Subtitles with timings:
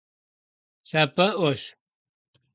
[0.89, 1.61] Лъапӏэӏуэщ.